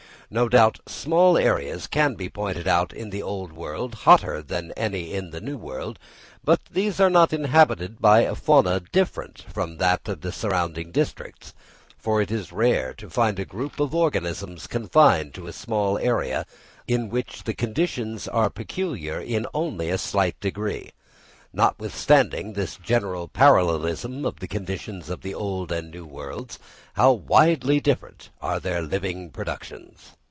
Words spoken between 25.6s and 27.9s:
and New Worlds, how widely